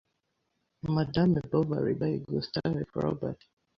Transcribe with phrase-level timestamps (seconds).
[0.95, 3.37] Madame Bovary by Gustave Flaubert